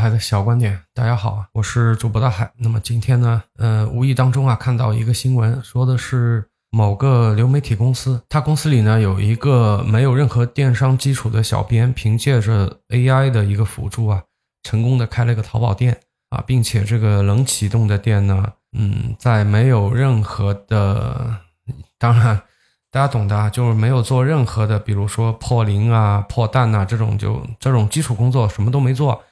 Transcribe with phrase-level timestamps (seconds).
[0.00, 2.50] 海的小观点，大家好啊，我是主播大海。
[2.56, 14.22] 那么今天呢，呃，无意当中啊看到一个新闻，说的是某个流媒体公司，他公司里呢有一个没有任何电商基础的小编，凭借着 AI 的一个辅助啊，
[14.62, 21.36] 成功的开了一个淘宝店啊，并且这个冷启动的店呢，嗯，在没有任何的，
[21.98, 22.40] 当然
[22.90, 29.22] 大家懂的啊，就是没有做任何的，比如说破零啊、破蛋呐这种就这种基础工作什么都没做。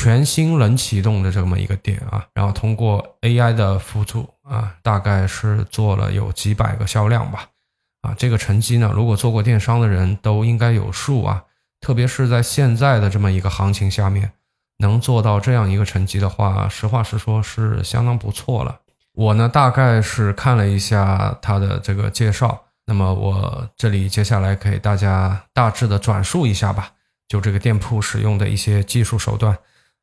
[0.00, 7.48] 全新冷启动的这么一个店啊，然后通过 AI 的辅助啊，大概是做了有几百个销量吧，
[8.02, 11.42] 啊，这个成绩呢，如果做过电商的人都应该有数啊，
[11.80, 14.30] 特别是在现在的这么一个行情下面，
[14.78, 18.78] 能做到这样一个成绩的话，实话实说，是相当不错了。
[19.14, 26.92] 我呢，大概是看了一下他的这个介绍，那么我这里接下来给大家大致的转述一下吧，
[27.26, 29.58] 就这个店铺使用的一些技术手段。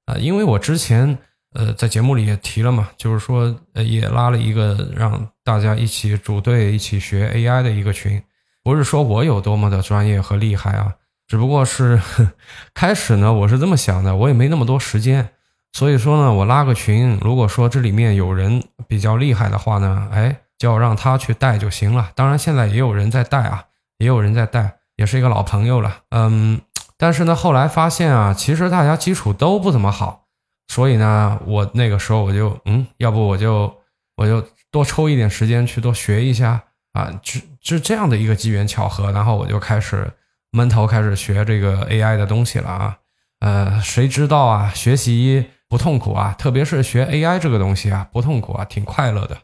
[0.06, 1.18] 啊，因为我之前
[1.54, 8.22] 呃在节目里也提了嘛，就是说呃也拉了一个让大家一起组队一起学 AI 的一个群，
[8.64, 10.94] 不是说我有多么的专业和厉害啊，
[11.28, 12.00] 只不过是
[12.76, 15.30] 开始呢我是这么想的，我也没那么多时间，
[15.74, 22.12] 所以说呢我拉个群，如果说这里面有人比较厉害的话呢，哎就要让他去带就行了。
[22.16, 23.64] 当然现在也有人在带啊，
[23.98, 26.62] 也有人在带，也是一个老朋友了，嗯。
[26.98, 30.28] 但是呢，后来发现啊，其实大家基础都不怎么好，
[30.68, 33.76] 所以呢，我那个时候我就嗯，要不我就
[34.16, 40.10] 我就多抽一点时间去多学一下啊，就就这样的一个机缘巧合，然后我就开始
[40.52, 42.98] 闷头开始学这个 AI 的东西了啊，
[43.40, 49.38] 呃，谁知道啊，学习不痛苦啊，特别是学 AI 这个东西啊，不痛苦啊，挺快乐的，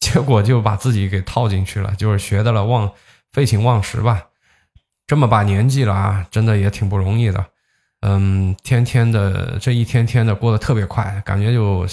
[0.00, 2.90] 结果就把自己给套进去了，就是学的了忘
[3.30, 4.28] 废寝忘食吧。
[5.06, 7.44] 这么把年纪了啊，真的也挺不容易的，
[8.00, 11.86] 嗯，天天的这一天天的过得特别快，感觉就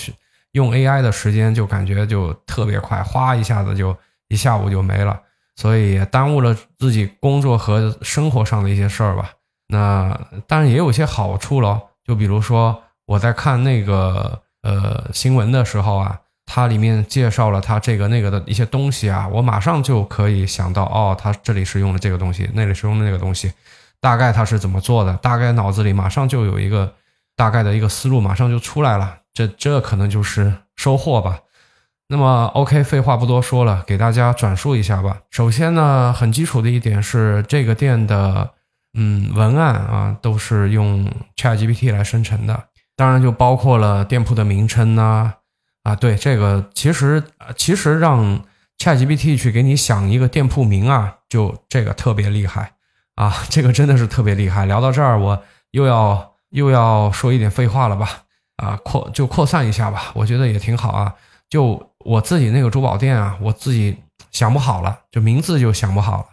[0.54, 3.96] 用 AI 的时间就感觉就特别快，哗一下子就
[4.30, 5.22] 一下午就没了，
[5.56, 9.32] 所以也耽误了自己工作和生活上的一些事儿吧。
[9.68, 16.21] 那当然也有些好处咯，就比如说我在看那个呃新闻的时候啊。
[16.46, 23.52] 它里面介绍了它这个那个的一些东西啊，我马上就可以想到哦，它这里是用的这个东西，那里是用的那个东西，
[24.00, 26.94] 大概它是怎么做的，大概脑子里马上就有一个
[27.36, 29.20] 大概的一个思路，马上就出来了。
[29.34, 31.40] 这这可能就是收获吧。
[32.10, 35.22] 那么 OK，废话不多说了，给大家转述一下吧。
[35.30, 38.50] 首先呢，很基础的一点是这个店的
[38.94, 42.66] 嗯文案啊都是用 ChatGPT 来生成的，
[42.98, 45.36] 当然就包括了店铺的名称呐。
[45.84, 47.24] 啊，对这个其实
[47.58, 48.44] 其实让
[48.78, 52.74] ChatGPT 去给你想一个店铺名啊，就这个特别厉害
[53.16, 54.66] 啊，这个真的是特别厉害。
[54.66, 58.24] 聊到这儿，我又要又要说一点废话了吧？
[58.58, 61.16] 啊，扩就扩散一下吧，我觉得也挺好啊。
[61.50, 63.98] 就我自己那个珠宝店啊，我自己
[64.32, 66.26] 想不好了，就名字就想不好了，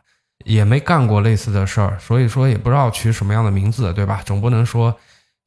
[0.44, 4.20] 也没干过类似的事儿，所以说也不知道取什么样的名字，对吧？
[4.26, 4.94] 总不能说。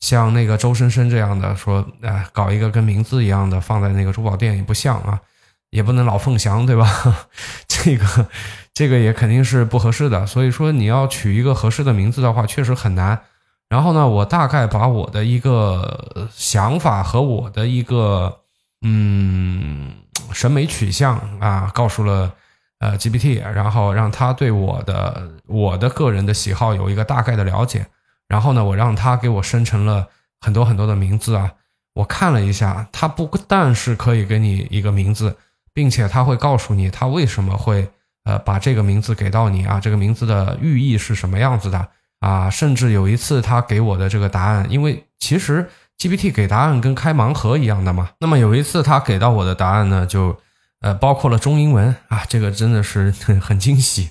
[0.01, 5.22] 像那个周生生这样的说，哎，搞一个跟名字一样的放在那个珠宝店也不像啊，
[5.69, 6.85] 也不能老凤祥对吧？
[7.67, 8.28] 这个
[8.73, 10.25] 这个也肯定是不合适的。
[10.28, 13.22] 所以说你要取一个合适的名字的话，确实很难。
[13.69, 18.39] 然后呢，我大概把我的一个想法和我的一个
[18.81, 19.94] 嗯
[20.33, 22.33] 审美取向啊，告诉了
[22.79, 27.85] 呃 GPT，然后让他对我的我的个人的喜好有一个大概的了解。
[28.31, 30.08] 然后呢，我让他给我生成了
[30.40, 31.52] 很多很多的名字啊。
[31.94, 35.36] 我看了一下，他不但是可以给你一个名字，
[35.74, 37.86] 并且他会告诉你他为什么会
[38.24, 41.86] 呃把这个名字给到你啊，这个名字的寓意是什么样子的
[42.22, 42.50] 啊。
[42.50, 48.12] 甚至有一次他给我的这个答案，因为其实 GPT 给答案跟开盲盒一样的嘛。
[48.22, 50.40] 那么有一次他给到我的答案呢，就
[50.80, 53.12] 呃包括了中英文啊，这个真的是
[53.42, 54.09] 很惊喜，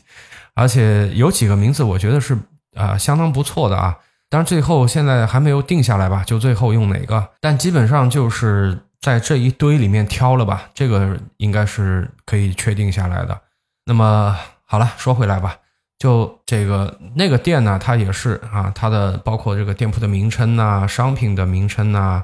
[0.55, 2.37] 而且有几个名字我觉得是
[2.77, 3.97] 啊相当不错的啊。
[4.31, 6.23] 当然，最后现在还没有定下来吧？
[6.25, 7.31] 就最后用哪个？
[7.41, 13.41] 但基本上就是在这一堆里面挑了吧，这个应该是可以确定下来的。
[13.87, 15.57] 那么好了，说回来吧，
[15.99, 22.23] 就这个那个店呢，它也是啊，它的包括这个店铺的名称呐、商品的名称呐，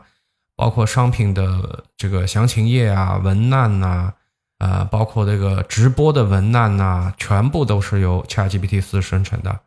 [0.54, 4.12] 包括商品的这个详情页啊、文案呐，
[4.60, 9.58] 呃，包括这个直播的文案呐，全部都是由 ChatGPT 四生成的。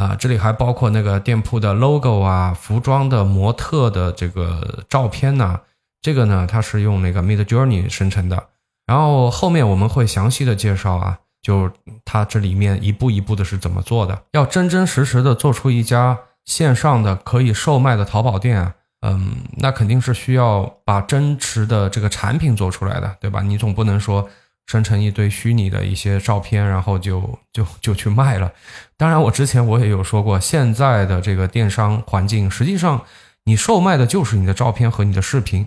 [0.00, 5.60] 啊，这里还包括那个店铺的 logo 啊，服装的模特的这个照片呢，
[6.00, 8.42] 这个呢它是用那个 Mid Journey 生成的。
[8.86, 11.70] 然后后面我们会详细的介绍啊，就
[12.06, 14.18] 它这里面一步一步的是怎么做的。
[14.32, 23.42] 要真真实实的做出一家线上的可以售卖的淘宝店啊，嗯，那肯定是需要把真实的这个产品做出来的，对吧？
[23.42, 24.26] 你总不能说
[24.70, 28.52] 生成一堆虚拟的一些照片，然后就就就去卖了。
[28.96, 33.02] 当然，我之前我也有说过，现在的这个电商环境，实际上
[33.46, 35.66] 你售卖的就是你的照片和你的视频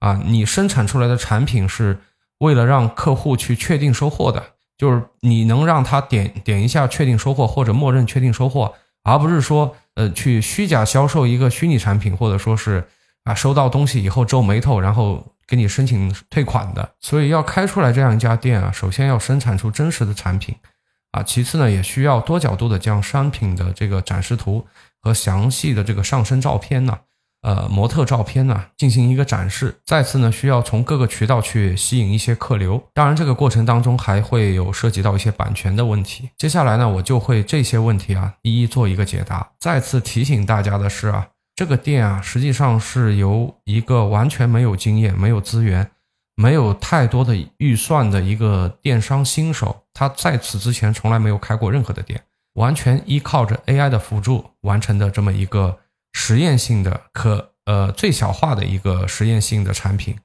[0.00, 1.98] 啊，你生产出来的产品是
[2.38, 4.42] 为了让客户去确定收货的，
[4.78, 8.72] 就是你能让他点点一下确定收货或者默认确定收货，
[9.04, 9.76] 而不是说。
[9.98, 12.86] 呃，去虚假销售一个虚拟产品，或者说是
[13.28, 16.90] 啊，收到东西以后皱眉头，然后给你申请退款的。
[16.98, 20.56] 所以要开出来这样一家店啊，首先要生产出真实的产品
[21.12, 24.66] 啊，其次呢，也需要多角度的将商品的这个展示图
[25.02, 26.98] 和详细的这个上身照片呢。
[27.42, 29.78] 呃，模特照片呢，进行一个展示。
[29.84, 32.82] 再次呢，需要从各个渠道去吸引一些客流。
[32.92, 36.28] 当然，这个过程当中还会有涉及到一些版权的问题。
[36.36, 39.48] 接下来呢，我就会这些问题啊，一一做一个解答。
[39.60, 41.28] 再次提醒大家的是啊，
[41.58, 45.90] 这个店啊，实际上是由一个完全没有经验、没有资源、
[46.36, 52.22] 没有太多的预算的一个电商新手，他在此之前从来没有开过任何的店，
[52.54, 55.80] 完全依靠着 AI 的辅助完成的这么一个。
[56.12, 60.16] 实验性的可呃最小化的一个实验性的产品，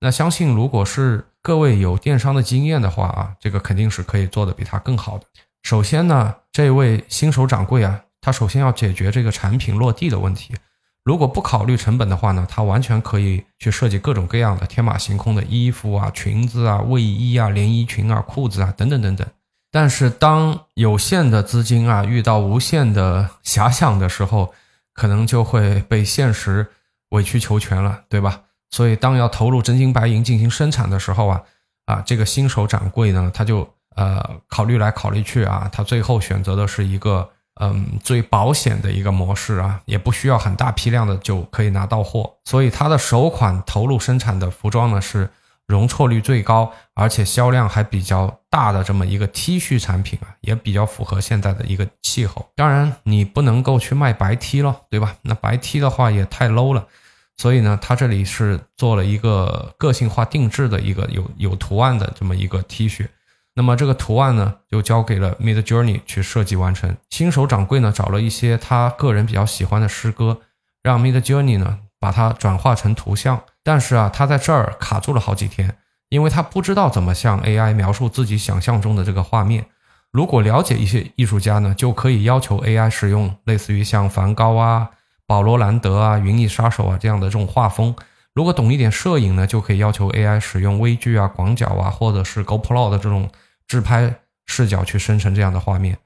[0.00, 5.24] 那相信如果是各位有电商的经验的话啊，这个肯定是可以做的比他更好的。
[5.62, 10.52] 首先呢，这位新手掌柜啊，他首先要解决这个产品落地的问题。
[11.02, 19.26] 如果不考虑成本的话呢，他完全可以去设计各种各样的天马行空的衣服啊、裙子啊、卫衣啊、连衣裙啊、裤子啊等等等等。
[19.72, 24.52] 但是当有限的资金啊遇到无限的遐想的时候，
[24.92, 26.66] 可能就会被现实
[27.10, 28.42] 委曲求全了，对吧？
[28.70, 31.42] 所以当要投入真金白银进行生产的时候啊，
[31.86, 37.28] 啊，这个新手掌柜呢，他就呃考虑来考虑去啊，他最后选择的是一个
[37.60, 45.30] 嗯最保险的一个模式啊，也不需要很大批量的就可以拿到货，所以它的首款投入生产的服装呢是。
[45.66, 52.44] 容错率最高，而且销量还比较大的这么一个 T 恤产品啊，也比较符合现在的一个气候。
[52.56, 55.14] 当然，你不能够去卖白 T 了，对吧？
[55.22, 56.88] 那白 T 的话也太 low 了。
[57.36, 63.06] 所以呢，它这里是做了一个个性化定制的一个有有图案的这么一个 T 恤。
[63.54, 66.96] 那么这个图案呢，就交给了 Mid Journey 去设计完成。
[67.10, 70.40] 新手掌柜呢，找了一些他个人比较喜欢的诗歌，
[70.82, 73.42] 让 Mid Journey 呢把它转化成图像。
[73.62, 75.76] 但是啊，他在这儿卡住了好几天，
[76.08, 79.66] 因为他不知道怎么向 AI 描述自己想象中的这个画面。
[80.12, 84.90] 如果了解一些艺术家呢，就可以要求 AI 使用类似于像梵高啊、
[85.26, 87.94] 保罗·兰德啊、云翼杀手啊这样的这种画风。
[88.34, 93.28] 如果懂一点摄影呢，就可以要求 AI 使用微距啊、广角啊，或者是 GoPro 的这种
[93.68, 95.98] 自拍视角去生成这样的画面。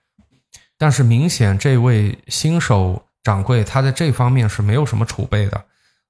[0.78, 5.64] 但是明显这位新手掌柜他在这方面是没有什么储备的。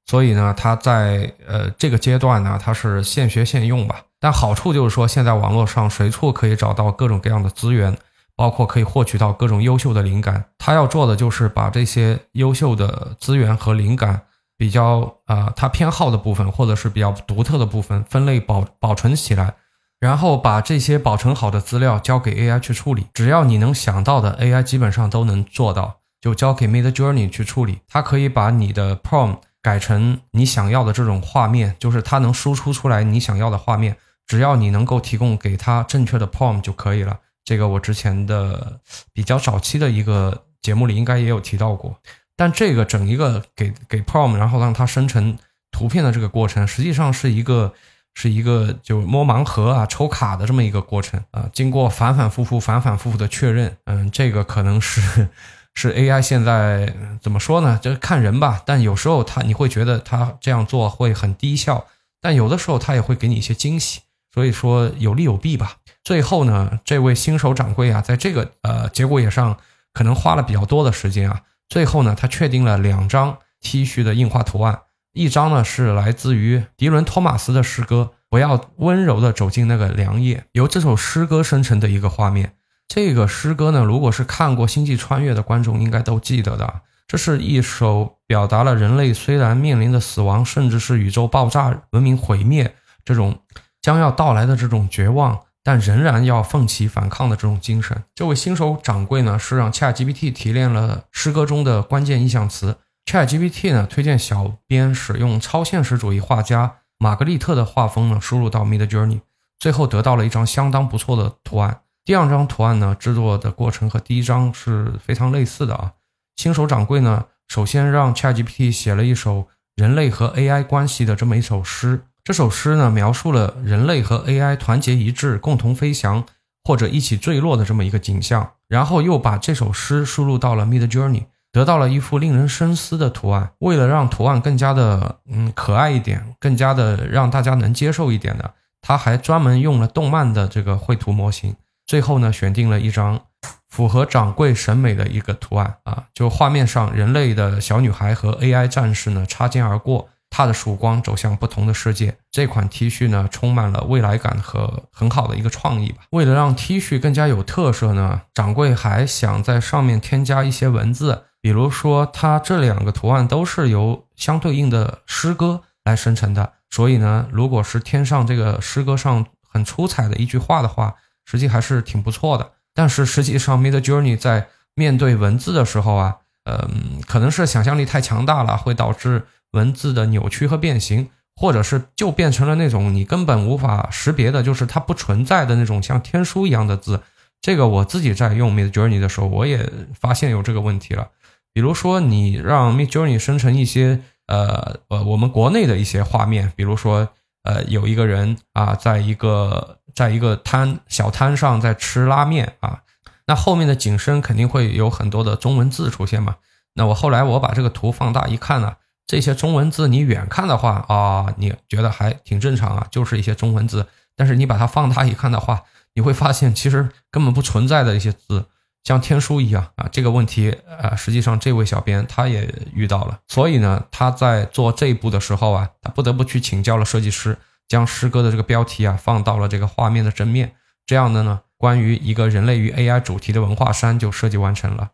[0.06, 4.02] 所以呢，他在呃这个阶段呢，他是现学现用吧。
[4.20, 7.96] 但好处就是说，现在网络上随处可以找到各种各样的资源，
[8.36, 10.44] 包括可以获取到各种优秀的灵感。
[10.58, 14.20] 他要做的就是把这些优秀的资源和灵感，
[14.56, 19.54] 比较啊他偏好的部分或者是比较独特的部分，分类保保存起来，
[20.00, 23.06] 然后把这些保存好的资料交给 AI 去处理。
[23.14, 27.80] 只要你能想到的，AI 基本上都能做到，就交给 Mid Journey 去处理。
[27.88, 29.38] 它可以把你的 Prompt。
[29.64, 33.96] 改成你想要的这种画面，就是它能输出出来你想要的画面，
[34.26, 37.18] 只要你能够提供给它正确的 prompt 就可以了。
[37.46, 38.78] 这个我之前的
[39.14, 41.98] 比较早期的一个节目里应该也有提到过。
[42.36, 45.38] 但这个整一个给给 prompt，然后让它生成
[45.70, 47.72] 图片的这个过程，实际上是一个
[48.14, 51.48] 是一个就摸盲盒啊、抽卡的这么一个过程啊。
[51.52, 55.28] 经过反反复复、反反复复的确认，嗯，这个可能是。
[55.76, 57.80] 是 AI 现在怎么说呢？
[57.82, 58.62] 就是看人吧。
[58.64, 61.84] 但有时候他你会觉得他这样做会很低效，
[62.20, 64.02] 但有的时候他也会给你一些惊喜。
[64.32, 65.78] 所以说有利有弊吧。
[66.04, 69.58] 最后呢，这位新手掌柜啊，在这个呃结果也上
[69.92, 71.42] 可能花了比较多的时间啊。
[71.74, 82.52] 最后呢，他确定了两张 T 恤的印花图案，一张呢是来自于迪伦·托马斯的诗歌《不要温柔的走进那个凉夜》，由这首诗歌生成的一个画面。
[82.86, 86.82] 这个诗歌呢，如果是看过《星际穿越》的观众，应该都记得的。
[87.08, 92.72] 这是一首表达了人类虽然面临着死亡，甚至是宇宙爆炸、文明毁灭
[93.04, 93.40] 这种
[93.82, 98.04] 将要到来的这种绝望，但仍然要奋起反抗的这种精神。
[98.14, 102.76] 这位新手掌柜呢，是让 ChatGPT 提炼了诗歌中的关键意象词。
[103.06, 109.22] ChatGPT 呢，推荐小编使用超现实主义画家玛格丽特的画风呢，输入到 Mid Journey，
[109.58, 111.80] 最后得到了一张相当不错的图案。
[112.04, 115.92] 第二张图案呢，制作的过程和第一张是非常类似的啊。
[116.36, 122.04] 新手掌柜呢，首先让 ChatGPT 写了一首人类和 AI 关系的这么一首诗。
[122.24, 126.24] 这首诗呢，描述了人类和 AI 团结一致、共同飞翔
[126.62, 133.50] 或者一起坠落的这么一个景象，然后又把这首诗输入到了 Mid Journey，得到了一幅令人深思的图案。
[133.58, 141.54] 为了让图案更加的嗯可爱一点，更加的让大家能接受一点的，他还专门用了动漫的这个绘图模型。
[141.86, 143.20] 最后呢，选定了一张
[143.68, 150.08] 符合掌柜审美的一个图案啊，就画面上人类的小女孩和 AI 战士呢擦肩而过。
[150.36, 152.16] 他的曙光走向不同的世界。
[152.32, 155.98] 这款 T 恤呢，充满了未来感和很好的一个创意吧。
[156.10, 166.54] 为了让 T 恤更加有特色呢，掌柜还想在上面添加一些文字，比如说它这两个图案都是由相对应的诗歌来生成的。
[166.68, 172.50] 所以呢，如果是添上这个诗歌上很出彩的一句话的话，实际还是挺不错的。
[172.74, 179.28] 但是实际上，Mid Journey 在面对文字的时候啊，嗯，可能是想象力太强大了，会导致。
[179.54, 187.00] 文字的扭曲和变形，或者是就变成了那种你根本无法识别的，就是它不存在的那种像天书一样的字。
[187.40, 191.08] 这个我自己在用 Mid Journey 的时候，我也发现有这个问题了。
[191.52, 197.08] 比如说，你让 Mid Journey 生成一些呃呃我们国内的一些画面，比如说
[197.42, 202.80] 呃有一个人啊，在一个在一个摊小摊上在吃拉面啊，
[203.26, 206.36] 那后面的景深肯定会有很多的中文字出现嘛。
[206.74, 208.76] 那我后来我把这个图放大一看呢。
[209.06, 213.86] 这些中文字你远看的话啊，你觉得还挺正常啊，就是一些中文字。
[214.16, 215.62] 但是你把它放大一看的话，
[215.94, 218.46] 你会发现其实根本不存在的一些字，
[218.84, 219.88] 像天书一样啊。
[219.92, 227.36] 这个问题啊，实际上这位小编他也遇到了，所以呢，他在做这一步的时候啊，他不得不去请教了设计师，
[227.68, 230.54] 将诗歌的这个标题啊放到了这个画面的正面，
[230.86, 234.92] 这样的呢，关于一个人类与 AI 主题的文化衫就设计完成了。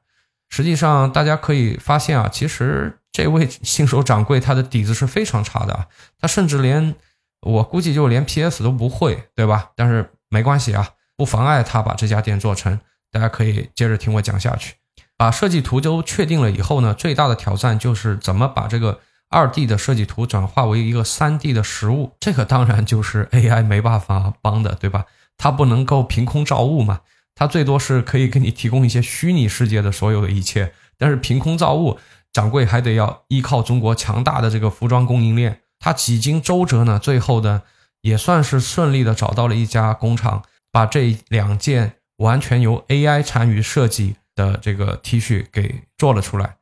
[0.48, 2.96] 实际上大家可以发现啊，其实。
[3.12, 5.88] 这位新手掌柜他的底子是非常差的，
[6.20, 6.94] 他甚至连
[7.40, 9.70] 我估计就连 PS 都不会，对吧？
[9.74, 12.78] 但是没关系啊，不妨碍他把这家店做成。
[13.10, 14.74] 大家可以接着听我讲下去。
[15.16, 22.12] 把设计图都确定了以后呢，最大的挑战就是怎么把这个二 D 的设计图转化为一个三 D 的实物。
[22.20, 25.04] 这个当然就是 AI 没办法帮的，对吧？
[25.36, 27.00] 它不能够凭空造物嘛，
[27.34, 31.98] 它最多是可以给你提供一些虚拟世界的所有的一切，但是凭空造物。
[32.32, 37.62] 掌柜还得要依靠中国强大的这个服装供应链，他几经周折呢，最后呢
[38.02, 46.56] 也算是顺利的找到了一家工厂，把这两件完全由 AI 参与设计的这个 T 恤给做了出来。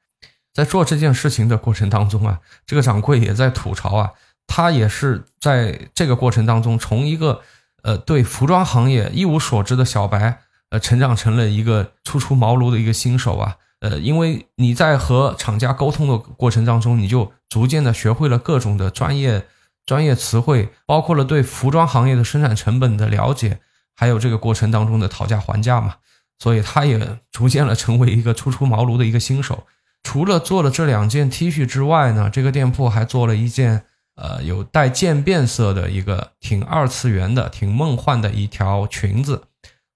[0.55, 4.13] 在做这件事情的过程当中啊，这个掌柜也在吐槽啊，
[4.47, 7.43] 他也是在这个过程当中从一个
[7.83, 13.57] 呃对服装行业一无所知的小白，呃成长成了一个初出茅庐的一个新手啊。
[13.81, 19.47] 呃，因为你在和厂家沟通的过程当中，你就逐渐的学会了各种的专业
[19.87, 23.61] 专业词汇，包括了对服装行业的生产成本的了解，
[23.95, 25.97] 还有这个过程当中的讨价还价嘛。
[26.41, 29.67] 所以他也逐渐了成为一个初出茅庐的一个新手。
[30.05, 39.43] 除了做了这两件 T 恤之外呢，这个店铺还做了一件呃有带渐变色的一个挺二次元的、挺梦幻的一条裙子。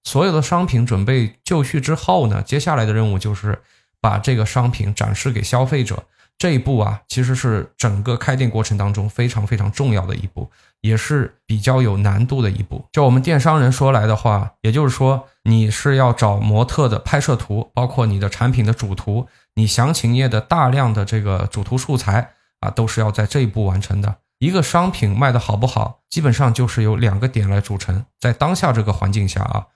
[0.03, 3.61] 所有的商品准备就绪之后呢，接下来的任务就是。
[4.03, 6.03] 把这个商品展示给消费者
[6.37, 12.85] 这一步啊，其实是整个开店过程当中非常非常重要的一步，也是比较有难度的一步。
[12.91, 24.17] 就我们电商人说来的话，也就是说，你是要找模特的拍摄图，包括你的产品的主图，你详情页的大量的这个主图素材啊，都是要在这一步完成的。
[24.39, 28.03] 一个商品卖的好不好，基本上就是由两个点来组成。
[28.19, 29.67] 在当下这个环境下啊。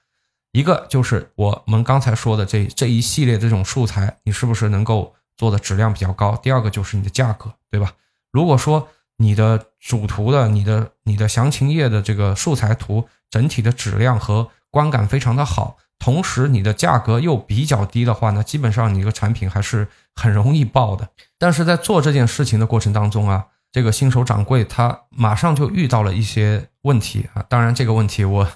[0.58, 6.36] 一个就是我们刚才说的这这一系列这种素材，你是不是能够做的质量比较高？
[6.38, 7.94] 第二个就是你的价格，对吧？
[8.32, 21.08] 如果说你的主图的、你的、你的详情页的这个素材图整体的质量和观感非常的好，同时你的价格又比较低的话，那基本上你一个产品还是很容易爆的。
[21.38, 28.48] 但是在做这件事情的过程当中啊，这个新手掌柜他马上就遇到了一些问题啊，当然这个问题我。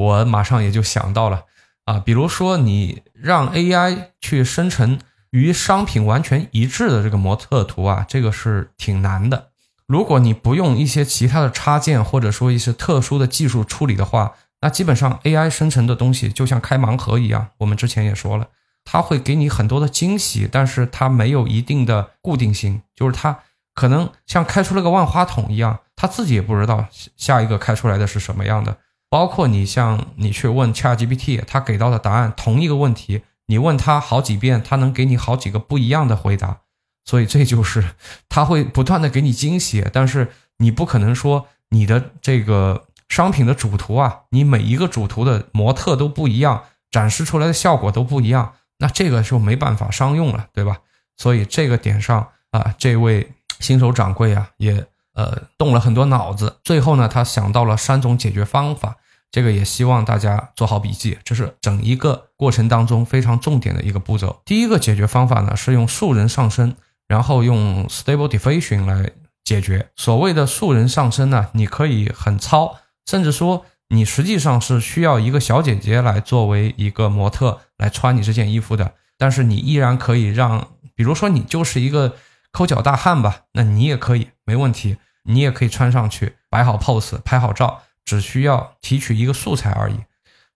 [0.00, 1.44] 我马上也就想到了
[1.84, 4.98] 啊，比如说你让 AI 去生成
[5.30, 9.48] 与商品完全一致的这个模特图啊，这个是挺难的。
[9.86, 17.48] 如果你不用一些其他的插件或者说一些特殊的技术处理的话，那基本上 AI 生成的东西就像开盲盒一样。
[17.58, 18.48] 我们之前也说了，
[18.84, 23.40] 它会给你很多的惊喜，但是它没有一定的固定性，就是它
[23.74, 28.78] 可能像开出了个万花筒一样，它自己也不知道下一个开出来的是什么样的。
[29.10, 36.60] 包括你像你去问 ChatGPT，它给到的答案同一个问题，你问他好几遍，它能给你好几个不一样的回答。
[37.04, 37.84] 所以这就是
[38.28, 50.78] 它会不断的给你惊喜，但是你不可能说你的这个商品的主图啊，你每一个主图的模特都不一样，展示出来的效果都不一样，那这个就没办法商用了，对吧？
[51.16, 58.96] 所以这个点上啊，这位新手掌柜啊，也呃动了很多脑子，最后呢，他想到了三种解决方法。
[59.30, 64.42] 这个也希望大家做好笔记，这是整一个过程当中非常重点的一个步骤。
[64.44, 69.10] 第一个解决方法呢是用素人上身，然后用 Stable Diffusion 来
[69.44, 69.88] 解决。
[69.96, 82.16] 所谓的素人上身呢，你可以很糙，甚至说你实际上是需要一个小姐姐来作为一个模特来穿你这件衣服的，但是你依然可以让，比如说你就是一个
[82.50, 87.82] 抠脚大汉吧，那你也可以没问题，你也可以穿上去，摆好 pose，拍好照。
[88.10, 89.94] 只需要提取一个素材而已。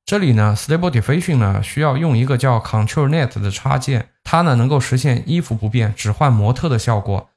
[0.05, 7.29] 这里呢，Stable Diffusion 呢需要用一个叫 Control Net 的插件，它呢能够实现衣服不变，只换模特的效果。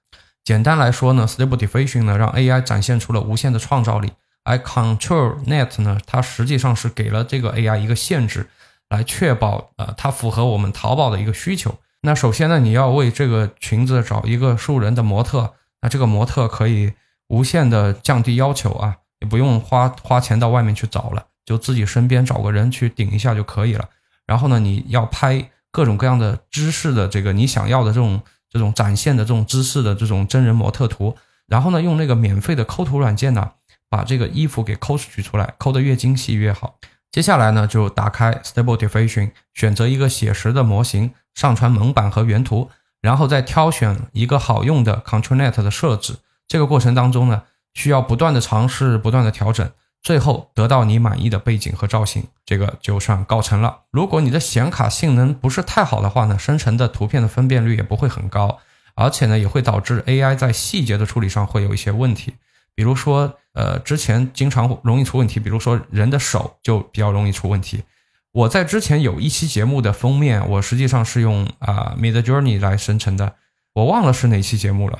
[0.44, 4.12] 简单来说呢，Stable Diffusion 呢让 AI 展现出了无限的创造力，
[4.44, 8.50] 而 Control Net 呢，它实际上是给了这个 AI 一个限制，
[8.90, 11.78] 来确保呃它符合我们淘宝的一个需求。
[12.02, 16.94] 那首先呢，你要为这个裙子找一个素人的模特，那这个模特可以
[17.28, 18.98] 无限的降低要求啊。
[19.20, 23.90] 也不用花花钱到外面去找了，就自己身边找个人去顶一下就可以了。
[24.26, 31.16] 然后呢，你要拍各种各样的姿势的这个你想要的这种这种展现的这种姿势的这种真人模特图。
[31.48, 33.52] 然后呢，用那个免费的抠图软件呢，
[33.90, 36.76] 把这个衣服给抠取出来，抠得越精细越好。
[37.12, 42.70] 接下来呢，就打开 Stable Diffusion，选择一个写实的模型，上传蒙版和原图，
[43.02, 46.18] 然后再挑选一个好用的 Control Net 的设置。
[46.48, 47.44] 这个过程当中呢。
[47.78, 53.82] 需要不断的尝试，不断的调整，最后得到你满意的背景和造型，这个就算告成了。
[53.92, 58.58] 如果你的显卡性能不是太好的话呢，生成的图片的分辨率也不会很高，
[58.96, 62.34] 而且呢也会导致 AI 在细节的处理上会有一些问题。
[62.74, 67.84] 比如说，呃，之前经常容易出问题，比如说人的手就比较容易出问题。
[68.32, 73.36] 我在之前有一期节目的封面，我实际上是用啊 Mid Journey 来生成的，
[73.74, 75.00] 我忘了是哪期节目了。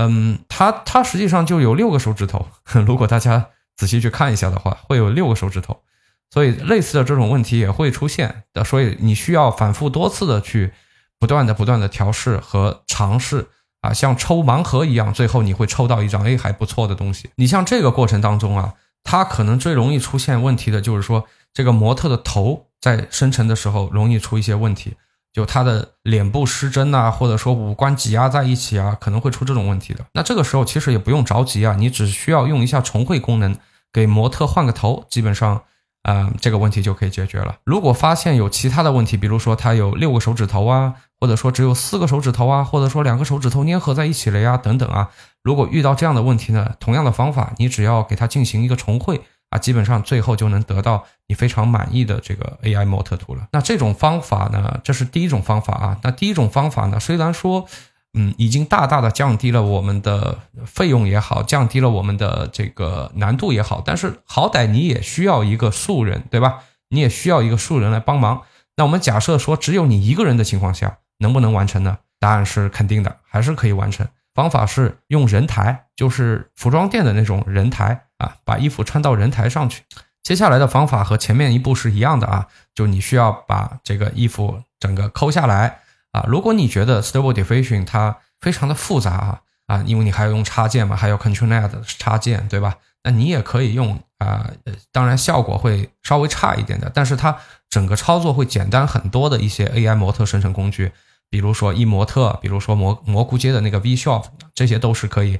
[0.00, 2.46] 嗯，它它实际上就有六个手指头，
[2.86, 5.82] 如果大家仔细去看一下的话，会有六个手指头，
[6.30, 10.72] 所以类似的这种问题也会出现的，所以你需要反复多次的去
[11.18, 13.48] 不断的不断的调试和尝试
[13.80, 17.30] 啊，像抽盲盒一样，最后你会抽到一张哎还不错的东西。
[17.34, 24.94] 你像这个过程当中啊，它可能最容易出现问题的就是说这个模特的头在生成的时候容易出一些问题。
[25.32, 30.04] 就他的脸部失真呐，或者说五官挤压在一起啊，可能会出这种问题的。
[30.14, 33.56] 那这个时候其实也不用着急啊，你只需要用一下重绘功能，
[33.92, 35.62] 给模特换个头，基本上，
[36.02, 37.56] 嗯，这个问题就可以解决了。
[37.64, 45.10] 如果发现有其他的问题，比如说他有六个手指头啊，或者说只有四个手指头啊，或者说两个手指头粘合在一起了呀，等等啊，
[45.42, 49.20] 如果遇到这样的问题呢，同样的方法，你只要给它进行一个重绘。
[49.50, 53.48] 啊，基本上最后就能得到你非常满意的这个 AI 模特图了。
[53.52, 55.98] 那这种方法呢，这是第一种方法啊。
[56.02, 57.66] 那第一种方法呢，虽然说，
[58.14, 66.60] 嗯，已经大大的降低了我们的费用也好，降低了我们的这个难度也好，但是好歹你也需要一个素人，对吧？
[66.90, 68.42] 你也需要一个素人来帮忙。
[68.76, 71.98] 那我们假设说，只有你一个人的情况下，能不能完成呢？
[72.20, 74.06] 答案是肯定的，还是可以完成。
[74.34, 78.04] 方法是用人台，就是服装店的那种人台。
[78.18, 79.82] 啊，把衣服穿到人台上去。
[80.22, 85.80] 接下来的方法和前面一步是一样的啊，就你需要把这个衣服整个抠下来
[86.12, 86.24] 啊。
[86.28, 92.76] 如果你觉得 Stable Diffusion 它非常的复杂啊啊，因为你还要用插件嘛，还有 Control Net 插件，对吧？
[93.04, 94.50] 那你也可以用啊，
[94.92, 97.38] 当然效果会稍微差一点的，但是它
[97.70, 100.92] 整个操作会简单很多的一些 AI 模特生成工具，
[101.30, 105.38] 比如说一模特，比如说蘑蘑菇街的那个 V Shop，这些都是可以。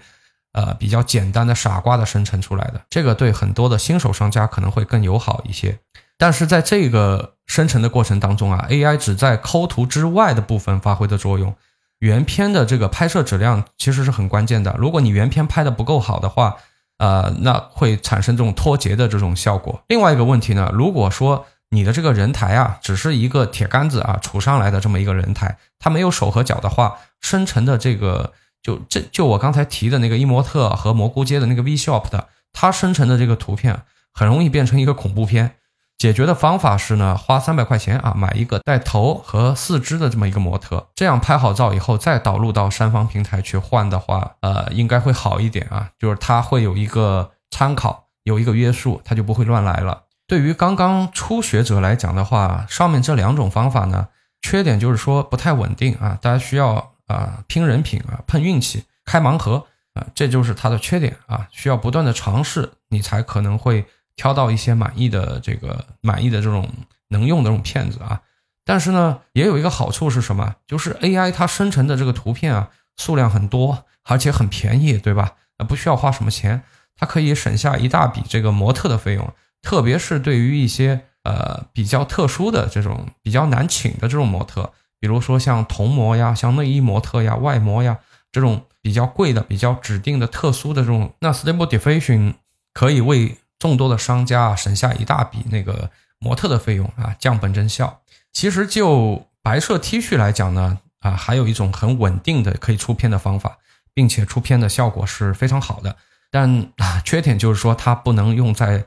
[0.58, 5.78] 呃，比较简单的傻瓜的生成出来的，这个对很多的新手商家可能会更友好一些。
[6.16, 11.54] 但是在这个生成的过程当中啊，AI 只在抠图之外的部分发挥的作用，
[12.00, 14.74] 原片的这个拍摄质量其实是很关键的。
[14.76, 16.56] 如果你原片拍的不够好的话，
[16.96, 19.80] 呃，那会产生这种脱节的这种效果。
[19.86, 28.32] 另外一个问题呢，如果说你的这个人台啊，只是一个铁杆子啊杵上来的这么一个人台，它没有手和脚的话，生成的这个。
[28.62, 35.54] 就这就我刚才提的那个伊模特和蘑菇街的那个 V Shop 的，它生成的这个图片很容易变成一个恐怖片。
[35.96, 45.90] 解决的方法是呢，花三百块钱啊，买一个带头和四肢的这么一个模特，这样拍好照以后再导入到三方平台去换的话，呃，应该会好一点啊。
[45.98, 50.04] 就是它会有一个参考，有一个约束，它就不会乱来了。
[50.28, 54.06] 对于刚刚初学者来讲的话，上面这两种方法呢，
[54.40, 56.92] 缺点就是说不太稳定啊，大家需要。
[57.08, 66.68] 啊拼人品啊碰运气开盲盒啊，这就是它的缺点啊，需要不断的尝试，你才可能会挑到一些满意的这个满意的这种
[67.08, 68.22] 能用的这种片子啊。
[68.64, 70.54] 但是呢，也有一个好处是什么？
[70.66, 75.32] 就是 AI 它生成的这个图片啊，数量很多，而且很便宜，对吧？
[75.56, 76.62] 啊，不需要花什么钱，
[76.94, 87.98] 它可以省下一大笔这个模特的费用，特别是对于一些呃比较特殊的这种比较难请的这种模特，比如说像童模呀、像内衣模特呀、外模呀
[88.32, 92.34] 这种比较贵的、比较指定的特殊的这种，那 Stable Diffusion
[92.72, 98.00] 可以为众多的商家省下一大笔那个模特的费用啊，降本增效。
[98.32, 103.58] 其实就白色 T 恤来讲呢，啊，还有一种很稳定的可以出片的方法，
[103.94, 105.96] 并且出片的效果是非常好的。
[106.30, 108.84] 但啊，缺点就是说它不能用在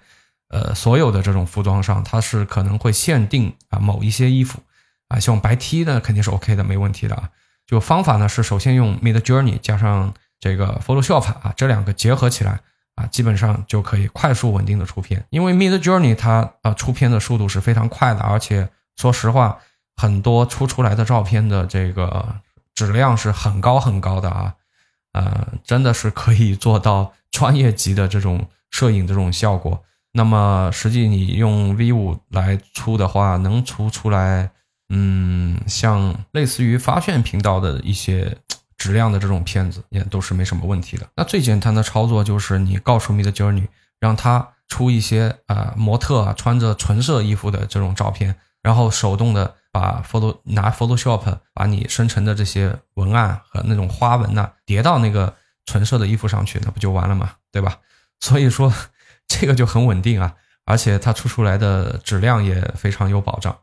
[0.49, 4.59] 呃所有的这种服装上，它是可能会限定啊某一些衣服
[5.11, 7.29] 啊，像白 T 呢肯定是 OK 的，没问题的啊。
[7.67, 12.59] 就方法呢是首先用 Mid Journey 加上这个 Photoshop 啊，这两个结合起来
[12.95, 15.25] 啊，基本上就可以快速稳定的出片。
[15.29, 19.59] 因为 Mid Journey 它啊出片的速度是非常快的，而且说实话，
[19.95, 22.35] 很多出出来的照片的这个
[22.73, 24.55] 质量是很高很高的啊，
[25.13, 29.83] 呃，真的是可以做到专业级的这种摄影这种效果。
[30.13, 34.51] 那么实际你用 V 五来出的话，能出出来，
[34.93, 38.37] 嗯，像类似于发现频道的一些
[38.77, 41.07] 质量的这种片子，也都是没什么问题的。
[41.15, 43.67] 那最简单的操作就是你告诉 Mid Journey，
[43.99, 48.35] 让他出一些啊模特啊穿着纯色衣服的这种照片。
[48.63, 55.33] 然后手动的把 photo 拿 Photoshop 把你生成的这些文案和那种花纹呐叠到那个
[55.65, 57.31] 纯色的衣服上去，那不就完了吗？
[57.51, 57.79] 对吧？
[58.19, 58.71] 所以说
[59.27, 63.57] 这个就很稳定啊，而且它出出来的质量也非常有保障。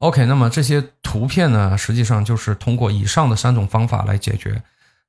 [0.00, 4.62] OK，那么这些图片呢，实际上就是通过以上的三种方法来解决。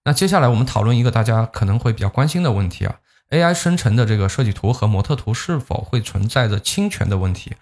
[0.04, 2.96] 那接下来我们讨论一个大家可能会比较关心的问题啊
[3.30, 7.54] ：AI 生成的这个设计图和模特图是否会存在着侵权的问题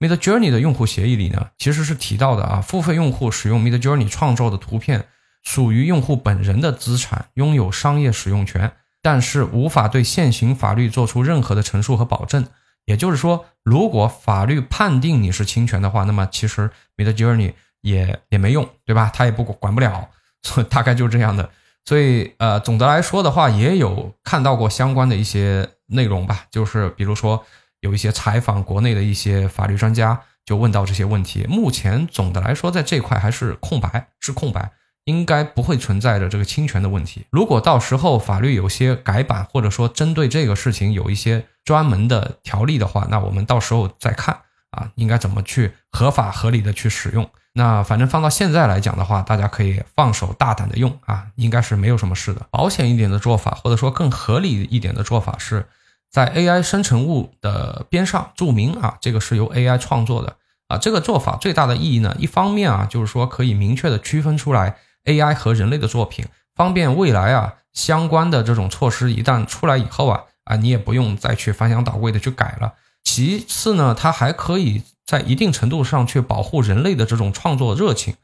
[0.00, 5.06] ？Mid Journey 的用户协议里呢，其实是提到的啊，付费用户使用 Mid Journey 创造的图片
[5.44, 12.44] 属于用户本人的资产，拥有商业使用权，但是无法对现行法律做出任何的陈述和保证。
[12.84, 19.10] 也就是说，如果法律判定你是侵权的话，那么其实 Mid Journey 也也没用，对吧？
[19.14, 20.08] 他也不管不了，
[20.42, 21.50] 所以大概就是这样的。
[21.84, 27.44] 所以呃，总的来说的话，也有看到过相关的一些内容吧，就是比如说。
[27.82, 31.44] 有一些采访国内的一些法律专家，就问到这些问题。
[31.48, 34.70] 目前总的来说，在这块还是空白，是空白，
[35.04, 37.24] 应该不会存在着这个侵权的问题。
[37.30, 44.38] 如果到时候法律有些改版，或者说针对这个事情有一些专门的条例的话，那我们到时候再看
[44.70, 47.28] 啊，应该怎么去合法合理的去使用。
[47.54, 52.46] 那反正放到现在来讲的话，大家可以放手大胆的用啊，应该是没有什么事的。
[52.50, 55.66] 保险一点的做法，或者说更合理一点的做法是。
[56.10, 60.36] 在 AI 生成物的边上注明啊，这个是由 AI 创作的
[60.68, 60.76] 啊。
[60.76, 72.74] 这个做法最大的意义呢，一方面啊，就是说可以明确的区分出来 AI 和人类的作品，方便未来啊相关的这种措施一旦出来以后啊啊，你也不用再去翻箱倒柜的去改了。
[73.02, 78.14] 其次呢，它还可以在一定程度上去保护人类的这种创作热情，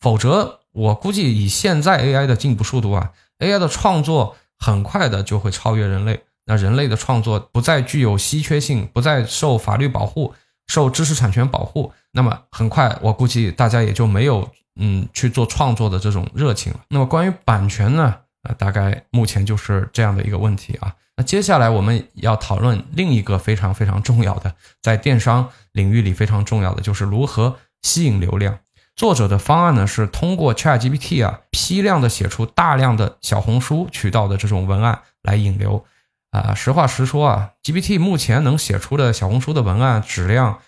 [0.00, 6.22] 否则我估计以现在 AI 的进步速度啊，AI 的创作很快的就会超越人类。
[6.46, 10.34] 那人类的创作不再具有稀缺性，不再受法律保护、
[10.66, 16.80] 受知识产权保护，那么很快我估计大家也就没有嗯去做创作的这种热情了。
[16.88, 18.16] 那么关于版权呢？
[18.42, 20.94] 呃，大概目前就是这样的一个问题啊。
[21.16, 28.58] 那接下来我们要讨论另一个非常非常重要的，在电商领域里非常重要的就是如何吸引流量。
[28.96, 35.84] 作者的方案呢是通过 ChatGPT 啊批量的写出大量的小红书渠道的这种文案来引流。
[36.30, 40.58] 啊，实话实说啊，GPT 目前能写出的小红书的文案质量，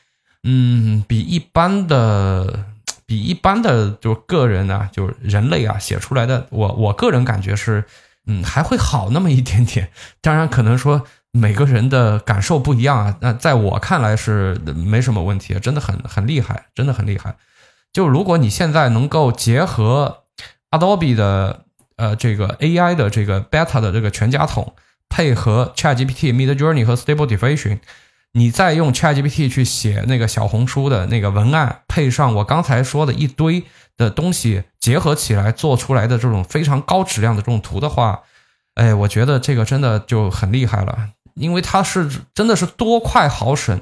[0.44, 2.66] 嗯，比一般的，
[3.06, 7.84] 比一般的就是个人啊，就是人类啊写出来的，我我个人感觉是，
[8.26, 9.90] 嗯，还会好那么一点点。
[10.20, 13.16] 当然，可能说每个人的感受不一样啊。
[13.20, 17.36] 那在我看来是没什么问题，真的很很厉害，真的很厉害。
[17.92, 20.24] 就如果你现在能够结合
[20.70, 21.64] Adobe 的
[21.96, 24.74] 呃这个 AI 的这个 Beta 的这个全家桶。
[25.08, 27.78] 配合 ChatGPT、Mid Journey 和 Stable Diffusion，
[28.36, 33.64] 你再用 ChatGPT 去写那个小红书的那个文案，配上我刚才说的一堆
[33.96, 38.20] 的东西结合起来做出来的这种非常高质量的这种图的话，
[38.74, 43.80] 哎，我觉得这个真的就很厉害了，因为它是真的是多快好省，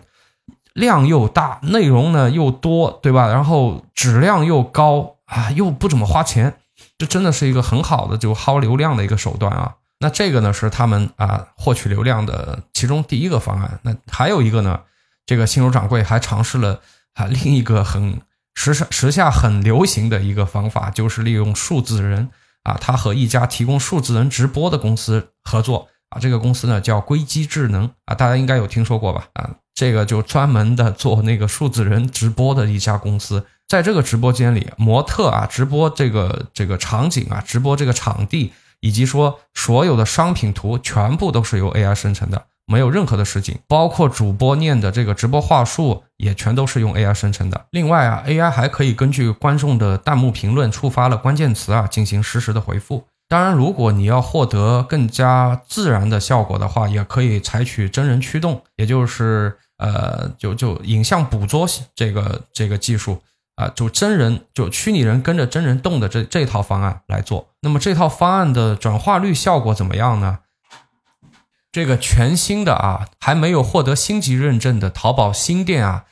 [0.73, 3.27] 量又大，内容呢又多，对吧？
[3.27, 6.55] 然后质量又高啊，又不怎么花钱，
[6.97, 9.75] 这真的是一个很好的就薅流量的一个手段啊。
[10.05, 13.81] 那这个呢是他们啊获取流量的其中第一个方案。
[13.81, 14.81] 那还有一个呢，
[15.25, 16.83] 这个新手掌柜还尝试了
[17.15, 18.21] 啊另一个很
[18.55, 22.29] 时时时下很流行的一个方法，就是利用数字人
[22.65, 29.29] 啊，他和一家提供数字人直播的公司合作啊，这个公司呢叫硅基智能啊，大家应该有听说过吧？
[29.33, 38.53] 啊，这个就专门的做那个数字人直播的一家公司，在这个直播间里，模特啊直播这个这个场景啊，直播这个场地。
[38.85, 47.65] 以及说所有的商品图全部都是由 AI 生成的，没有任何的实景，包括主播念的这个直播话术也全都是用 AI 生成的。
[47.71, 53.07] 另外啊，AI 还可以根据观众的弹幕评论触发了关键词啊，进行实时的回复。
[53.27, 63.19] 当然，如果你要获得更加自然的效果的话，也可以采取真人驱动，也就是呃，就就影像捕捉这个这个技术。
[63.57, 70.41] 啊，就真人就虚拟人跟着真人动的这这套方案来做，那么这套方案的转化率效果怎么样呢？
[71.71, 76.05] 这个全新的啊，还没有获得星级认证的淘宝新店啊，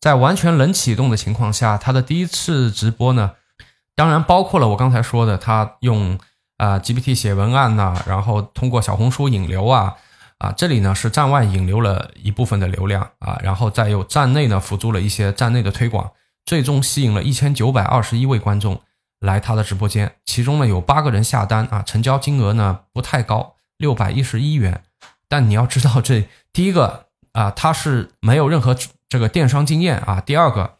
[0.00, 3.32] 在完全冷启动的情况下，它的第一次直播呢，
[3.94, 6.18] 当然包括了我刚才说的，它用
[6.56, 9.94] 啊 GPT 写文案呐，然后通过小红书引流啊，
[10.38, 16.10] 啊这里呢是站外引流了一部分的流量啊，然后再有站内呢辅助了一些站内的推广。
[16.46, 18.80] 最终吸引了一千九百二十一位观众
[19.20, 24.82] 来他的直播间，其中呢有八个人下单啊，成交金额呢不太高，六百一十一元。
[25.28, 28.76] 但你要知道，这第一个啊，他是没有任何
[29.08, 30.76] 这个电商经验啊；第二个，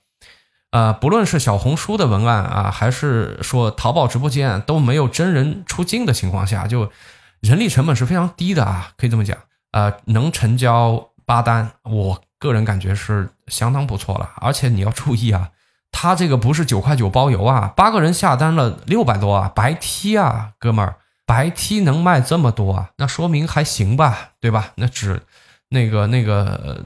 [0.71, 6.93] 呃，不论是小红书的文案啊，还是说淘宝直播间都没有真人出镜的情况下，就
[7.41, 9.37] 人力成本是非常低的啊，可以这么讲。
[9.73, 14.31] 呃，能成交八单，我个人感觉是相当不错了。
[14.37, 15.51] 而且你要注意啊。
[15.93, 24.73] 他这个不是九块九包邮啊，八个人下单了六百多啊，白 T 啊，哥们儿，白 T 能卖这么多啊，那说明还行吧，对吧？
[24.75, 25.23] 那只
[25.71, 26.85] 那个那个，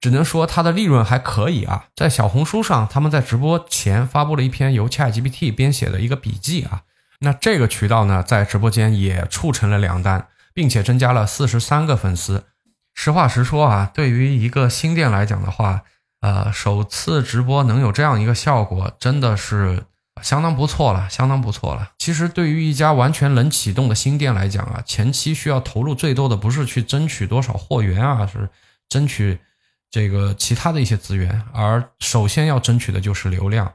[0.00, 1.86] 只能说它的利润还可以啊。
[1.96, 6.82] 在小红书上，他们在直播前发布了一篇由 ChatGPT 编写的一个笔记啊，
[7.20, 12.44] 那这个渠道呢，在直播间也促成了两单，并且增加了四十三个粉丝。
[12.94, 15.82] 实话实说啊，对于一个新店来讲的话。
[16.24, 19.84] 呃，首次直播能有这样一个效果，真的是
[20.22, 21.90] 相当不错了，相当不错了。
[21.98, 28.48] 其实对于一家完全冷启动的新店来讲啊，前期需要投入最多的不是去争取多少货源啊，是
[28.88, 29.38] 争取
[29.90, 33.74] 这个其他的一些资源，而首先要争取的就是流量。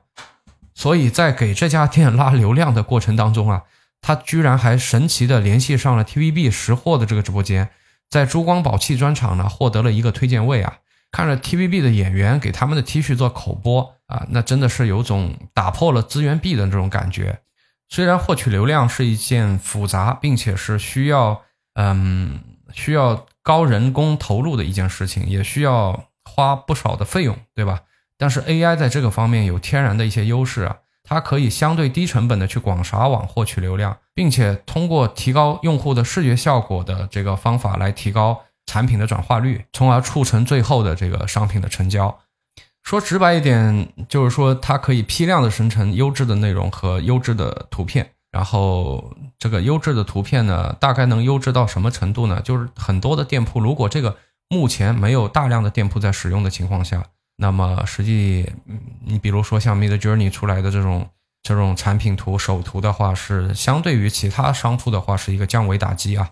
[0.74, 3.62] 所以在给这家店拉流量的过程当中啊，
[4.02, 7.70] 他居然还神奇的联系上了 TVB 识货的这个直播间，
[8.10, 10.80] 在珠光宝气专场呢获得了一个推荐位啊。
[11.12, 17.40] 看着 TVB 的演员给他们的 T 恤做口播啊，那真的是有种打破了资源壁的这种感觉。
[17.88, 21.42] 虽然获取流量是一件复杂并且是需要
[21.74, 22.40] 嗯
[22.72, 27.82] 需要高人工投入的一件事情，也需要花不少的费用，对吧？
[28.18, 38.44] 但是 AI 在这个方面有天然的一些优势啊，它可以相对低成本的去广撒网获取流量，并且通过提高用户的视觉效果的这个方法来提高。
[38.70, 42.20] 产品的转化率，从而促成最后的这个商品的成交。
[42.84, 48.12] 说直白一点，就是说它可以批量的生成优质的内容和优质的图片。
[48.32, 52.40] 然后这个优质的图片呢，大概能优质到什么程度呢？
[52.42, 54.16] 就是很多的店铺，如果这个
[54.50, 57.04] 目前没有大量的店铺在使用的情况下，
[57.38, 58.48] 那么实际，
[59.04, 61.10] 你比如说像 Mid Journey 出来的这种
[61.42, 66.30] 这种产品图、首图的话，是相对于其他商铺的话，是一个降维打击啊。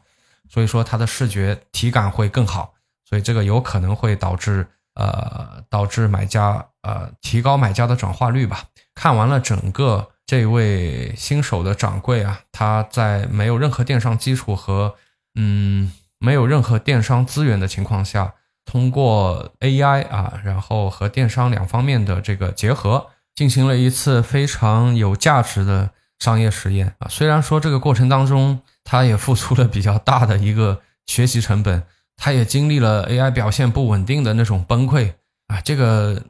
[0.50, 2.74] 所以说它的视觉体感会更好，
[3.06, 8.64] 所以这个有可能会导致呃导致买家呃提高买家的转化率吧。
[8.96, 14.96] 看完了整个这位新手的掌柜啊，他在没有任何电商基础和
[15.36, 18.34] 嗯没有任何电商资源的情况下，
[18.66, 27.08] 通过 AI 啊，然后和电商两方面的这个结合，进行了一次非常有价值的商业实验啊。
[27.10, 28.62] 虽然说这个过程当中。
[28.90, 31.84] 他也付出了比较大的一个学习成本，
[32.16, 35.12] 他也经历了 AI 表现不稳定的那种崩溃
[35.48, 36.24] 啊，这个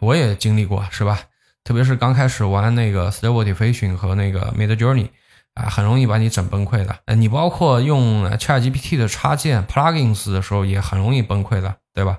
[0.00, 1.18] 我也经历过，是吧？
[1.64, 5.08] 特别是刚开始玩那个 Stable Diffusion 和那个 Mid Journey
[5.54, 6.94] 啊，很容易把你整崩溃的。
[7.16, 12.18] 你包括用 ChatGPT 的插件 Plugins 的时候，也很容易崩溃的，对吧？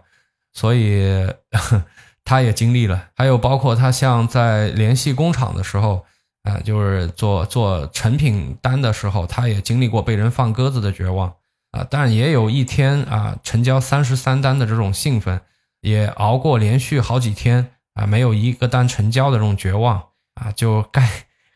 [0.53, 1.31] 所以
[2.25, 6.03] 他也经历了，还有包括他像在联系工厂的时候。
[6.45, 11.33] 啊，就是做做成品单的时候，他也经历过被人放鸽子的绝望
[11.71, 15.41] 啊，但也有一天啊，成交三十三单的这种兴奋，
[15.81, 21.09] 也熬过连续好几天啊，没有一个单成交的这种绝望啊，就该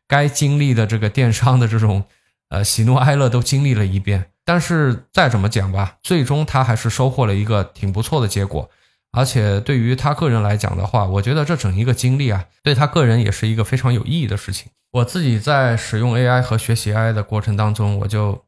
[0.08, 2.06] 该经历的这个电商的这种
[2.50, 4.32] 呃喜怒哀乐都经历了一遍。
[4.44, 8.68] 但是再怎么讲吧，最终他还是收获了一个挺不错的结果。
[9.12, 14.72] 而且对于他个人来讲的话，我觉得这整一个经历啊，对他个人也是一个非常有意义的事情。
[14.92, 18.44] 我自己在使用 AI 和学习 AI 的过程当中，我就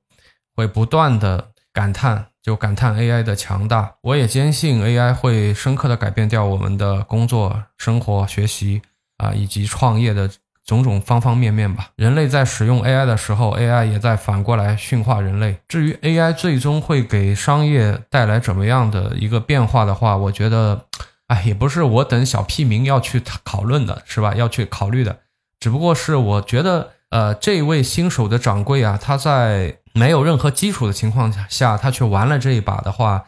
[0.56, 3.96] 会不断的感叹，就感叹 AI 的强大。
[4.02, 8.82] 我也坚信 AI 会深刻的改变掉我们的工作、生活、学习
[9.18, 10.30] 啊，以及创业的。
[10.64, 15.58] 种种方方面面吧，人类在使用 AI 的时候，AI 也在反过来驯化人类。
[15.68, 20.86] 至于 AI 最终会给商业带来怎么样的一个变化的话，我觉得，
[21.28, 24.36] 哎，也不是我等小屁民要去讨论的，是吧？
[24.36, 25.18] 要去考虑的，
[25.62, 33.24] 只不过是我觉得，呃，这位新手的掌柜啊，他在没有任何基础的情况下，他去玩了这一把的话，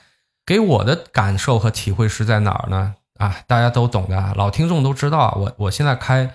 [0.46, 2.96] 给我的感受和体会是在哪儿呢？
[3.18, 6.30] 啊，大家都懂的，老听众都知道，我我现在开。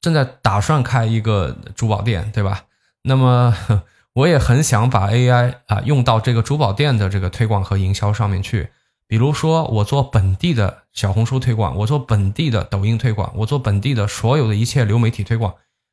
[0.00, 2.62] 正在打算开一个珠宝店，对吧？
[3.04, 3.54] 那么
[4.14, 8.70] 我也很想把 AI 啊用到这个珠宝店的这个推广和营销上面去。
[9.12, 15.52] 比如说，我做本地的小红书推广，我做本地的抖音推广，我做本地的所有的一切流媒体推广，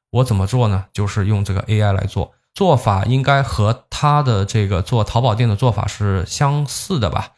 [0.10, 0.86] 我怎么做呢？
[0.94, 7.34] 就是用这个 AI 来做，做法应该和他的这个做淘宝店的做法是相似的吧？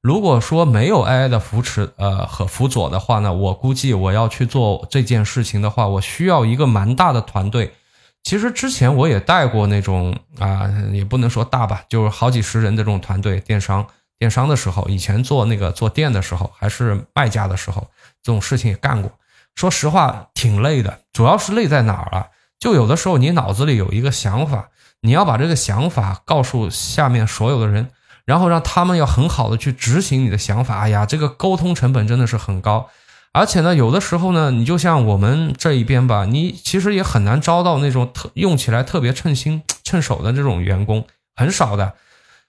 [0.00, 7.74] 如果说没有 AI 的扶持，呃和辅佐的话呢，我估计我要去做这件事情的话，我需要一个蛮大的团队。
[8.22, 13.86] 其实之前我也带过那种啊，也不能说大吧，就是好几十人的这种团队，电商
[14.18, 17.88] 电商的时候，以前做那个做店的时候，还是卖家的时候，
[18.22, 19.10] 这种事情也干过。
[19.54, 22.26] 说实话，挺累的，主要是累在哪儿啊？
[22.58, 24.68] 就有的时候你脑子里有一个想法，
[25.00, 27.90] 你要把这个想法告诉下面所有的人。
[28.24, 32.90] 然后让他们要很好的去执行你的想法，哎呀，这个沟通成本真的是很高，
[33.32, 41.94] 而且呢，有的时候呢，你就像我们这一边吧，你其实也很难招到那种特用起来特别称心称手的这种员工，很少的。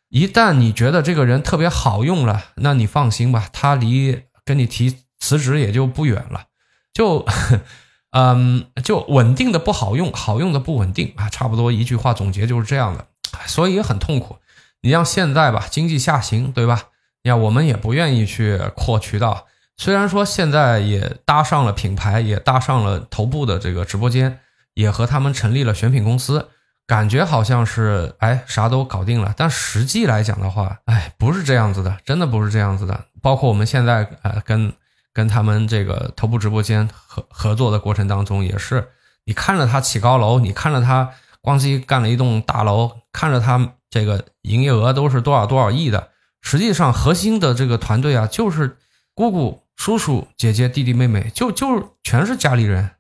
[0.10, 6.46] 一旦你觉得这个人特别好用了，那你放心吧，他离跟你提辞职也就不远了。
[6.94, 7.26] 就，
[8.12, 13.08] 嗯，就稳定的不好用，好用的不稳定啊，差不多一句话总结就是这样的，
[13.46, 14.38] 所以也很痛苦。
[14.82, 16.84] 你像现在吧，经济下行，对吧？
[17.24, 24.40] 你看我们也不愿意去扩渠道，虽然说现在也搭上了品牌，也搭上了头部的这个直播间，
[24.76, 26.50] 也和他们成立了选品公司，
[26.88, 29.34] 感觉好像是哎啥都搞定了。
[29.38, 33.06] 但实际来讲的话，哎不是这样子的，真的不是这样子的。
[33.22, 34.74] 包括我们现在呃跟
[35.14, 38.88] 跟他们这个头部直播间合合作的过程当中，也是
[39.26, 43.74] 你看着他起高楼，你看着他光机干了一栋大楼，看着他。
[43.90, 46.10] 这个营业额都是多少多少亿的，
[46.42, 48.78] 实际上核心的这个团队啊，就是
[49.16, 52.92] 姑姑、叔叔、姐姐、弟弟、妹妹，就就全是家里人，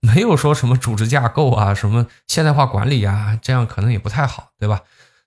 [0.00, 4.82] 没有说什么组织架构啊，什么现代化管理啊，这样可能也不太好，对吧？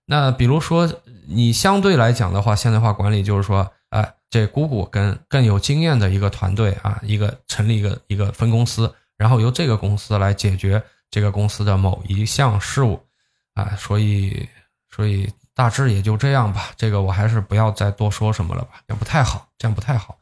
[0.05, 0.91] 那比如说
[1.27, 13.01] 你相对来讲的话，现代化管理就是说，哎，这姑姑跟更有经验的一个团队啊，一个成立一个一个分公司，然后由这个公司来解决这个公司的某一项事务
[13.53, 14.49] 啊，所以。
[14.93, 20.17] 所以大致也就这样吧，这个我还是不要再多说什么了吧，这样不太好，这样不太好。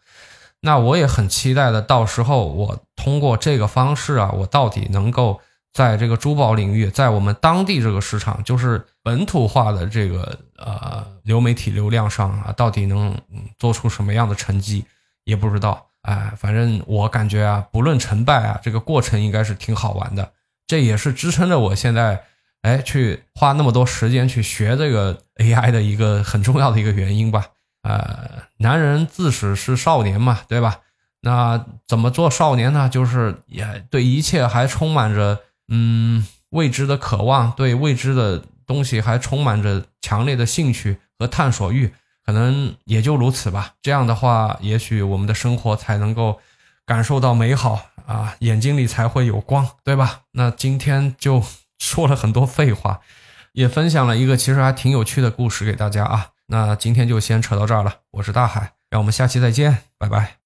[0.61, 5.39] 那我也很期待的，到时候我通过这个方式啊，我到底能够
[5.73, 13.17] 在这个珠宝领域，在我们当地这个市场，就是本土化的这个呃流媒体流量上啊，到底能
[13.57, 14.83] 做出什么样的成绩，
[15.23, 15.85] 也不知道。
[16.01, 20.31] 哎，反正我感觉啊，不论成败啊，这个过程应该是挺好玩的，
[20.67, 22.23] 这也是支撑着我现在。
[22.61, 27.45] 哎，去花那么多时间去学这个 AI 的一个很重要的一个原因吧。
[27.81, 30.79] 呃，男人自始是少年嘛，对吧？
[31.21, 32.89] 那怎么做少年呢？
[32.89, 41.93] 就是也对一切还充满着嗯未知的渴望，对未知的东西还充满着强烈的兴趣和探索欲，
[42.25, 43.73] 可能也就如此吧。
[43.81, 46.39] 这样的话，也许我们的生活才能够
[46.85, 50.21] 感受到美好啊，眼睛里才会有光，对吧？
[50.31, 51.43] 那今天就。
[51.79, 52.99] 说了很多废话，
[53.53, 56.31] 也分享了一个其实还挺有趣的故事给大家啊。
[56.51, 60.37] 那今天就先扯到这儿了，我是大海，让我们下期再见，拜拜。